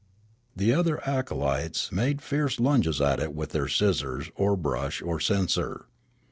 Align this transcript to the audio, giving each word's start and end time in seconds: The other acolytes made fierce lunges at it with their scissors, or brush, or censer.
The 0.55 0.73
other 0.73 0.99
acolytes 1.07 1.91
made 1.91 2.23
fierce 2.23 2.59
lunges 2.59 2.99
at 2.99 3.19
it 3.19 3.35
with 3.35 3.51
their 3.51 3.67
scissors, 3.67 4.31
or 4.35 4.57
brush, 4.57 4.99
or 5.03 5.19
censer. 5.19 5.85